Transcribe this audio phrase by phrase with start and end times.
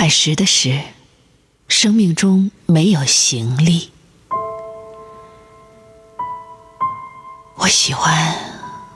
[0.00, 0.80] 海石的石，
[1.68, 3.92] 生命中没有行李。
[7.56, 8.34] 我喜欢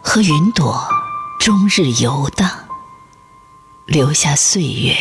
[0.03, 0.89] 和云朵
[1.39, 2.51] 终日游荡，
[3.85, 4.97] 留下岁月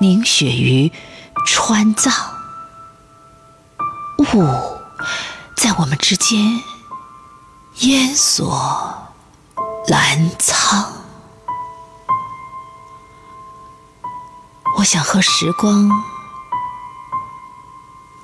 [0.00, 0.90] 凝雪于
[1.46, 2.12] 川藏。
[4.18, 4.24] 雾
[5.56, 6.60] 在我们之间
[7.82, 9.08] 烟锁
[9.86, 10.99] 澜沧。
[14.78, 15.90] 我想和时光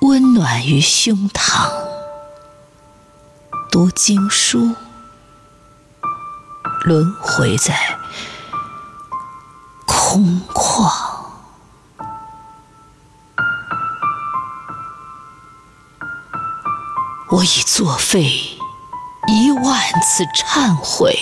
[0.01, 1.69] 温暖于胸膛，
[3.71, 4.73] 读经书，
[6.81, 7.99] 轮回在
[9.85, 10.91] 空旷。
[17.29, 18.23] 我已作废
[19.27, 21.15] 一万次忏悔，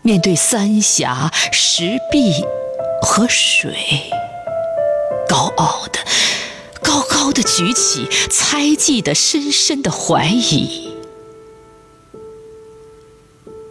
[0.00, 2.44] 面对三峡石壁。
[3.02, 3.74] 和水，
[5.28, 5.98] 高傲的、
[6.80, 10.88] 高高的举起，猜忌的、深深的怀疑，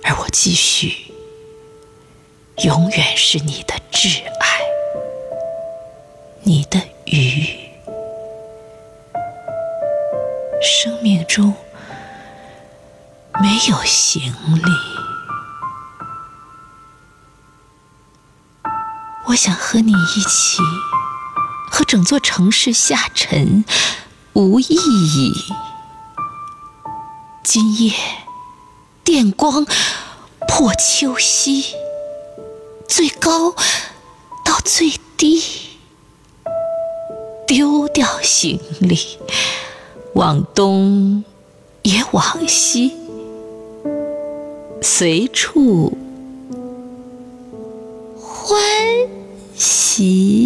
[0.04, 1.14] 而我继续，
[2.58, 4.62] 永远是你的挚爱，
[6.44, 7.48] 你的鱼，
[10.62, 11.54] 生命中
[13.42, 14.22] 没有行
[14.56, 14.72] 李。
[19.32, 20.58] 我想和你一起，
[21.72, 23.64] 和整座城市下沉，
[24.34, 25.32] 无意义。
[27.42, 27.94] 今夜，
[29.06, 29.66] 电光
[30.50, 31.76] 破秋夕，
[32.90, 33.52] 最高
[34.44, 35.42] 到最低，
[37.48, 39.18] 丢掉行李，
[40.14, 41.24] 往东
[41.84, 42.92] 也往西，
[44.82, 45.98] 随处
[48.20, 48.60] 欢。
[49.62, 50.41] 袭